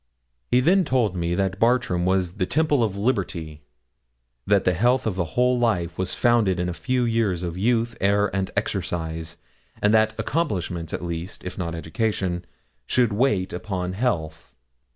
He 0.49 0.61
then 0.61 0.83
told 0.83 1.15
me 1.15 1.35
that 1.35 1.59
Bartram 1.59 2.05
was 2.07 2.37
the 2.37 2.47
temple 2.47 2.83
of 2.83 2.97
liberty, 2.97 3.61
that 4.47 4.63
the 4.63 4.73
health 4.73 5.05
of 5.05 5.19
a 5.19 5.23
whole 5.37 5.59
life 5.59 5.95
was 5.95 6.15
founded 6.15 6.59
in 6.59 6.67
a 6.67 6.73
few 6.73 7.03
years 7.03 7.43
of 7.43 7.55
youth, 7.55 7.95
air, 8.01 8.35
and 8.35 8.49
exercise, 8.57 9.37
and 9.79 9.93
that 9.93 10.15
accomplishments, 10.19 10.91
at 10.91 11.05
least, 11.05 11.43
if 11.43 11.55
not 11.55 11.75
education, 11.75 12.45
should 12.87 13.13
wait 13.13 13.53
upon 13.53 13.93
health. 13.93 14.55